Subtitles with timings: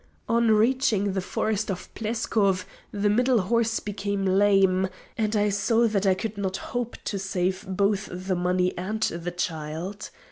[0.27, 6.07] On reaching the forest of Pleskov the middle horse became lame, and I saw that
[6.07, 10.09] I could not hope to save both the money and the child.